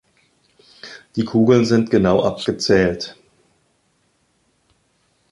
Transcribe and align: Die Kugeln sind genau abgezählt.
Die 1.15 1.25
Kugeln 1.25 1.63
sind 1.63 1.91
genau 1.91 2.23
abgezählt. 2.23 3.15